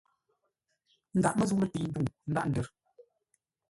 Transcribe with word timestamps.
Ndaghʼ 1.17 1.37
məzə̂u 1.39 1.59
lətei 1.61 1.87
ndwuŋ 1.87 2.05
ndaghʼ 2.29 2.47
ndər. 2.49 2.67